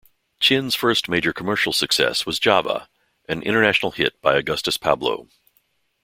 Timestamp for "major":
1.09-1.31